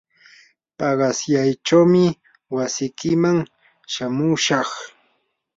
[0.77, 2.05] paqasyaychawmi
[2.55, 3.37] wasikiman
[3.93, 4.69] shamushaq.